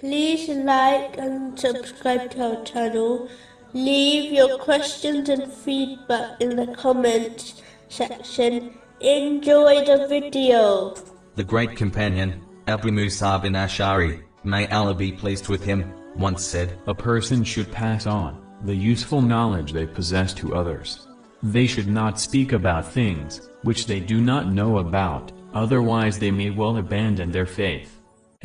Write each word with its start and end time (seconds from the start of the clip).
Please 0.00 0.50
like 0.50 1.16
and 1.16 1.58
subscribe 1.58 2.30
to 2.32 2.58
our 2.58 2.64
channel. 2.64 3.30
Leave 3.72 4.30
your 4.30 4.58
questions 4.58 5.30
and 5.30 5.50
feedback 5.50 6.38
in 6.38 6.54
the 6.54 6.66
comments 6.74 7.62
section. 7.88 8.74
Enjoy 9.00 9.86
the 9.86 10.06
video. 10.06 10.94
The 11.36 11.44
great 11.44 11.76
companion, 11.76 12.44
Abu 12.66 12.92
Musa 12.92 13.40
bin 13.42 13.54
Ashari, 13.54 14.22
may 14.44 14.68
Allah 14.68 14.94
be 14.94 15.12
pleased 15.12 15.48
with 15.48 15.64
him, 15.64 15.90
once 16.14 16.44
said, 16.44 16.78
A 16.86 16.94
person 16.94 17.42
should 17.42 17.72
pass 17.72 18.06
on 18.06 18.44
the 18.64 18.74
useful 18.74 19.22
knowledge 19.22 19.72
they 19.72 19.86
possess 19.86 20.34
to 20.34 20.54
others. 20.54 21.06
They 21.42 21.66
should 21.66 21.88
not 21.88 22.20
speak 22.20 22.52
about 22.52 22.92
things 22.92 23.48
which 23.62 23.86
they 23.86 24.00
do 24.00 24.20
not 24.20 24.52
know 24.52 24.76
about, 24.76 25.32
otherwise 25.54 26.18
they 26.18 26.30
may 26.30 26.50
well 26.50 26.76
abandon 26.76 27.30
their 27.30 27.46
faith. 27.46 27.95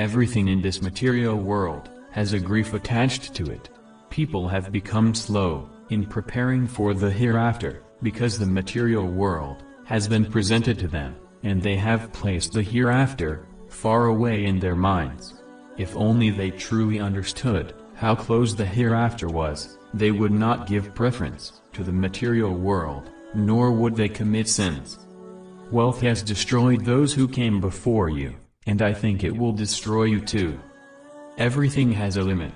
Everything 0.00 0.48
in 0.48 0.62
this 0.62 0.80
material 0.80 1.36
world 1.36 1.90
has 2.10 2.32
a 2.32 2.40
grief 2.40 2.72
attached 2.72 3.34
to 3.34 3.50
it. 3.50 3.68
People 4.08 4.48
have 4.48 4.72
become 4.72 5.14
slow 5.14 5.68
in 5.90 6.06
preparing 6.06 6.66
for 6.66 6.94
the 6.94 7.10
hereafter, 7.10 7.82
because 8.02 8.38
the 8.38 8.46
material 8.46 9.06
world 9.06 9.62
has 9.84 10.08
been 10.08 10.24
presented 10.24 10.78
to 10.78 10.88
them, 10.88 11.16
and 11.42 11.60
they 11.60 11.76
have 11.76 12.14
placed 12.14 12.54
the 12.54 12.62
hereafter 12.62 13.46
far 13.68 14.06
away 14.06 14.46
in 14.46 14.58
their 14.58 14.74
minds. 14.74 15.42
If 15.76 15.94
only 15.94 16.30
they 16.30 16.50
truly 16.50 16.98
understood 16.98 17.74
how 17.94 18.14
close 18.14 18.54
the 18.54 18.64
hereafter 18.64 19.28
was, 19.28 19.76
they 19.92 20.12
would 20.12 20.32
not 20.32 20.66
give 20.66 20.94
preference 20.94 21.60
to 21.74 21.84
the 21.84 21.92
material 21.92 22.54
world, 22.54 23.10
nor 23.34 23.70
would 23.70 23.96
they 23.96 24.08
commit 24.08 24.48
sins. 24.48 24.98
Wealth 25.70 26.00
has 26.00 26.22
destroyed 26.22 26.86
those 26.86 27.12
who 27.12 27.28
came 27.28 27.60
before 27.60 28.08
you, 28.08 28.34
and 28.66 28.82
I 28.82 28.92
think 28.92 29.24
it 29.24 29.36
will 29.36 29.52
destroy 29.52 30.04
you 30.04 30.20
too. 30.20 30.58
Everything 31.38 31.90
has 31.92 32.16
a 32.16 32.22
limit. 32.22 32.52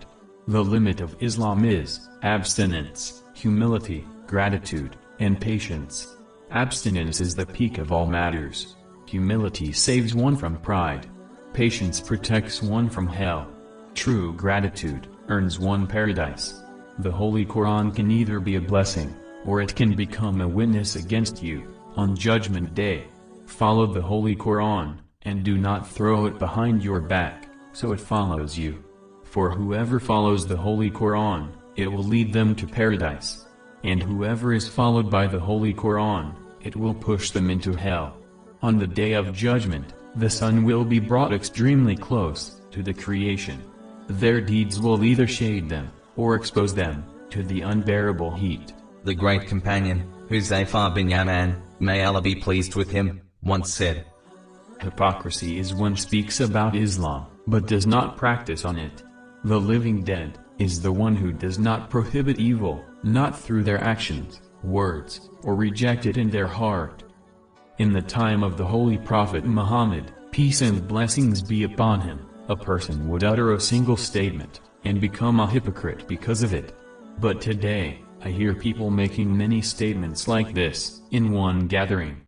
The 0.49 0.63
limit 0.63 1.01
of 1.01 1.17
Islam 1.23 1.65
is 1.65 2.09
abstinence, 2.23 3.23
humility, 3.35 4.07
gratitude, 4.27 4.97
and 5.19 5.41
patience. 5.41 6.17
Abstinence 6.51 7.21
is 7.21 7.35
the 7.35 7.47
peak 7.47 7.79
of 7.79 7.93
all 7.93 8.07
matters. 8.07 8.77
Humility 9.07 9.73
saves 9.73 10.15
one 10.15 10.37
from 10.37 10.59
pride. 10.59 11.07
Patience 11.55 12.01
protects 12.01 12.63
one 12.63 12.91
from 12.91 13.07
hell. 13.07 13.49
True 13.95 14.35
gratitude 14.35 15.09
earns 15.29 15.59
one 15.59 15.87
paradise. 15.87 16.61
The 16.99 17.11
Holy 17.11 17.47
Quran 17.47 17.95
can 17.95 18.11
either 18.11 18.41
be 18.41 18.57
a 18.57 18.61
blessing, 18.61 19.15
or 19.47 19.63
it 19.63 19.75
can 19.75 19.95
become 19.95 20.41
a 20.41 20.49
witness 20.49 20.97
against 20.97 21.43
you, 21.43 21.75
on 21.97 22.17
Judgment 22.17 22.75
Day. 22.75 23.05
Follow 23.47 23.87
the 23.87 24.03
Holy 24.03 24.37
Quran, 24.37 24.99
and 25.25 25.43
do 25.43 25.59
not 25.59 25.89
throw 25.89 26.27
it 26.27 26.39
behind 26.39 26.85
your 26.85 27.01
back, 27.01 27.49
so 27.73 27.93
it 27.93 28.01
follows 28.01 28.59
you. 28.59 28.83
For 29.25 29.51
whoever 29.51 29.99
follows 29.99 30.47
the 30.47 30.57
Holy 30.57 30.91
Quran, 30.91 31.49
it 31.77 31.89
will 31.91 32.05
lead 32.05 32.33
them 32.33 32.55
to 32.57 32.67
paradise. 32.67 33.47
And 33.83 34.03
whoever 34.03 34.53
is 34.53 34.69
followed 34.69 35.11
by 35.11 35.27
the 35.27 35.41
Holy 35.41 35.75
Quran, 35.75 36.35
it 36.63 36.77
will 36.77 36.95
push 36.95 37.31
them 37.31 37.51
into 37.51 37.75
hell. 37.75 38.17
On 38.63 38.79
the 38.79 38.87
day 38.87 39.13
of 39.13 39.35
judgment, 39.35 39.93
the 40.17 40.31
sun 40.31 40.65
will 40.65 40.85
be 40.85 41.01
brought 41.01 41.33
extremely 41.35 41.97
close 41.97 42.61
to 42.71 42.83
the 42.83 42.95
creation. 42.95 43.63
Their 44.09 44.41
deeds 44.41 44.81
will 44.81 45.03
either 45.03 45.27
shade 45.27 45.69
them, 45.69 45.91
or 46.17 46.35
expose 46.35 46.75
them, 46.75 47.05
to 47.31 47.43
the 47.43 47.63
unbearable 47.63 48.31
heat. 48.31 48.73
the 49.05 49.15
great 49.15 49.47
companion, 49.47 50.11
Huzaifa 50.31 50.95
bin 50.95 51.11
Yaman, 51.11 51.61
may 51.79 52.05
Allah 52.05 52.23
be 52.23 52.35
pleased 52.35 52.75
with 52.75 52.91
him, 52.91 53.21
once 53.43 53.75
said, 53.75 54.07
Hypocrisy 54.85 55.59
is 55.59 55.75
one 55.75 55.97
speaks 55.97 56.41
about 56.41 56.77
Islam, 56.77 57.27
but 57.47 57.67
does 57.67 57.87
not 57.87 58.17
practice 58.17 58.65
on 58.65 58.79
it. 58.79 59.03
The 59.45 59.59
living 59.59 60.05
dead, 60.05 60.39
is 60.59 60.81
the 60.81 60.93
one 60.93 61.17
who 61.17 61.33
does 61.33 61.59
not 61.59 61.91
prohibit 61.91 62.39
evil, 62.39 62.85
not 63.03 63.39
through 63.39 63.65
their 63.65 63.83
actions, 63.83 64.41
words, 64.63 65.29
or 65.43 65.55
reject 65.55 66.07
it 66.07 66.17
in 66.17 66.31
their 66.31 66.47
heart. 66.47 67.03
In 67.79 67.93
the 67.93 68.03
time 68.03 68.45
of 68.45 68.57
the 68.57 68.65
Holy 68.65 68.99
Prophet 68.99 69.45
Muhammad, 69.45 70.13
peace 70.31 70.61
and 70.61 70.87
blessings 70.87 71.43
be 71.43 71.65
upon 71.65 72.01
him, 72.01 72.25
a 72.49 72.57
person 72.57 73.09
would 73.09 73.25
utter 73.25 73.55
a 73.55 73.61
single 73.61 73.97
statement, 73.97 74.61
and 74.85 75.01
become 75.01 75.41
a 75.41 75.47
hypocrite 75.47 76.07
because 76.07 76.43
of 76.43 76.55
it. 76.55 76.75
But 77.19 77.41
today, 77.41 78.01
I 78.23 78.29
hear 78.31 78.55
people 78.55 78.91
making 78.91 79.37
many 79.37 79.61
statements 79.61 80.29
like 80.29 80.55
this, 80.55 81.03
in 81.11 81.33
one 81.33 81.67
gathering. 81.67 82.24